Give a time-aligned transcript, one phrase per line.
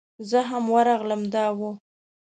[0.29, 1.59] زه هم ورغلم دا و.